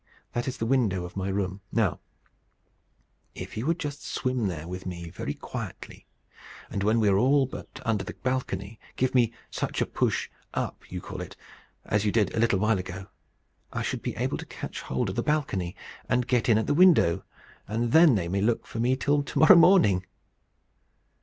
That 0.33 0.47
is 0.47 0.57
the 0.57 0.65
window 0.65 1.05
of 1.05 1.15
my 1.15 1.29
room. 1.29 1.61
Now 1.71 1.99
if 3.35 3.55
you 3.55 3.67
would 3.67 3.77
just 3.77 4.03
swim 4.03 4.47
there 4.47 4.67
with 4.67 4.87
me 4.87 5.11
very 5.11 5.35
quietly, 5.35 6.07
and 6.71 6.81
when 6.81 6.99
we 6.99 7.07
are 7.07 7.19
all 7.19 7.45
but 7.45 7.79
under 7.85 8.03
the 8.03 8.15
balcony, 8.15 8.79
give 8.95 9.13
me 9.13 9.31
such 9.51 9.79
a 9.79 9.85
push 9.85 10.27
up 10.55 10.91
you 10.91 11.01
call 11.01 11.21
it 11.21 11.35
as 11.85 12.03
you 12.03 12.11
did 12.11 12.33
a 12.33 12.39
little 12.39 12.57
while 12.57 12.79
ago, 12.79 13.09
I 13.71 13.83
should 13.83 14.01
be 14.01 14.15
able 14.15 14.39
to 14.39 14.45
catch 14.47 14.81
hold 14.81 15.09
of 15.09 15.15
the 15.15 15.21
balcony, 15.21 15.75
and 16.09 16.25
get 16.27 16.49
in 16.49 16.57
at 16.57 16.65
the 16.65 16.73
window; 16.73 17.23
and 17.67 17.91
then 17.91 18.15
they 18.15 18.27
may 18.27 18.41
look 18.41 18.65
for 18.65 18.79
me 18.79 18.95
till 18.95 19.21
to 19.21 19.37
morrow 19.37 19.55
morning!" 19.55 20.07